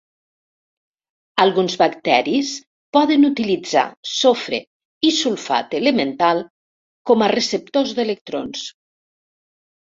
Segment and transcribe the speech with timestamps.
[1.41, 2.53] Alguns bacteris
[2.97, 4.61] poden utilitzar sofre
[5.11, 6.43] i sulfat elemental
[7.11, 8.67] com a receptors d'electrons.